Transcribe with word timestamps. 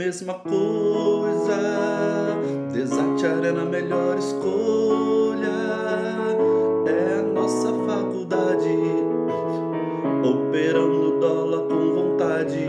mesma 0.00 0.32
coisa. 0.32 1.58
Desate 2.72 3.26
Arena, 3.26 3.66
melhor 3.66 4.16
escolha. 4.16 5.52
É 6.86 7.18
a 7.18 7.22
nossa 7.22 7.68
faculdade, 7.86 8.78
operando 10.24 11.20
dólar 11.20 11.68
com 11.68 11.94
vontade. 11.94 12.66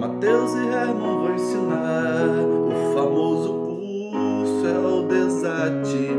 Mateus 0.00 0.52
e 0.54 0.66
Herman 0.66 0.96
vão 0.96 1.34
ensinar. 1.36 2.26
O 2.66 2.94
famoso 2.94 3.52
curso 3.52 4.66
é 4.66 4.78
o 4.80 5.02
Desate. 5.06 6.10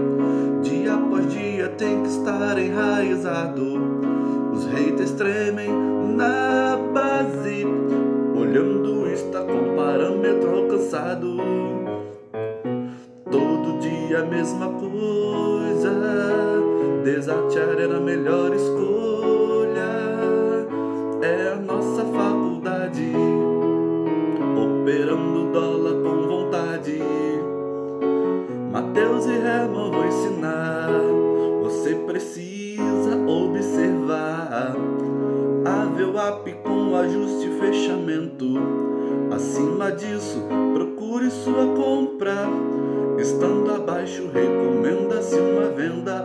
Dia 0.62 0.94
após 0.94 1.28
dia 1.34 1.68
tem 1.68 2.02
que 2.02 2.08
estar 2.08 2.58
enraizado. 2.58 3.62
Os 4.54 4.66
haters 4.68 5.12
tremem 5.12 5.83
alcançado. 10.94 11.38
Todo 13.32 13.80
dia 13.80 14.20
a 14.20 14.26
mesma 14.26 14.68
coisa, 14.68 15.92
desatear 17.04 17.80
era 17.80 17.98
a 17.98 18.00
melhor 18.00 18.54
escolha. 18.54 19.90
É 21.22 21.54
a 21.54 21.56
nossa 21.56 22.04
faculdade, 22.06 23.12
operando 24.56 25.52
dólar 25.52 26.04
com 26.04 26.28
vontade. 26.28 27.00
Mateus 28.72 29.26
e 29.26 29.34
Herman 29.34 29.92
vão 29.92 30.08
ensinar, 30.08 30.90
você 31.62 31.96
precisa 31.96 33.18
observar. 33.28 34.76
AVEWAP 35.66 36.54
com 36.64 36.96
ajuste 36.96 37.48
e 37.48 37.60
fechamento. 37.60 38.93
Acima 39.34 39.92
disso, 39.92 40.44
procure 40.76 41.32
sua 41.32 41.66
compra. 41.76 42.48
Estando 43.18 43.74
abaixo, 43.74 44.30
recomenda-se 44.32 45.36
uma 45.40 45.70
venda. 45.70 46.24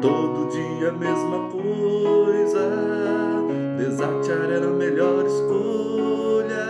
Todo 0.00 0.50
dia 0.50 0.88
a 0.88 0.92
mesma 0.92 1.50
coisa. 1.52 2.68
Desatear 3.78 4.50
era 4.50 4.66
a 4.66 4.70
melhor 4.70 5.24
escolha. 5.24 6.66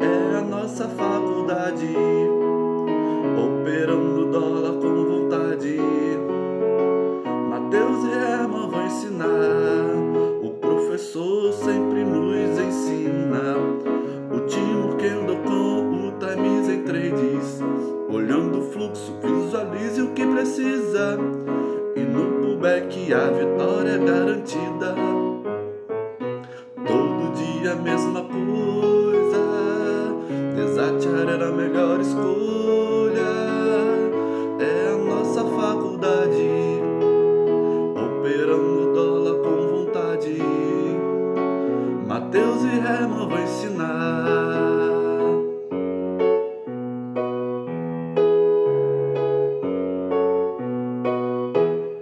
É 0.00 0.36
a 0.36 0.42
nossa 0.42 0.86
faculdade. 0.86 1.96
Operando 3.38 4.30
dólar 4.32 4.72
com 4.82 4.93
pullback 22.84 23.12
a 23.12 23.30
vitória 23.30 23.90
é 23.90 23.98
garantida. 23.98 24.94
Todo 26.86 27.32
dia 27.34 27.72
a 27.72 27.76
mesma 27.76 28.22
coisa. 28.22 29.42
Desatear 30.54 31.28
era 31.28 31.48
a 31.48 31.52
melhor 31.52 32.00
escolha. 32.00 33.20
É 34.60 34.92
a 34.92 34.96
nossa 34.96 35.44
faculdade 35.44 36.50
operando 37.96 38.92
dólar 38.94 39.38
com 39.42 39.84
vontade. 39.84 40.38
Mateus 42.06 42.64
e 42.64 42.76
Herman 42.76 43.28
vão. 43.28 43.53